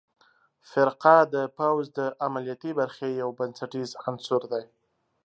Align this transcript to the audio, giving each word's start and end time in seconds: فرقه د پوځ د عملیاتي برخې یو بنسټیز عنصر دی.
فرقه 0.69 1.15
د 1.33 1.35
پوځ 1.57 1.83
د 1.97 1.99
عملیاتي 2.25 2.71
برخې 2.79 3.07
یو 3.21 3.29
بنسټیز 3.39 3.89
عنصر 4.05 4.41
دی. 4.53 4.63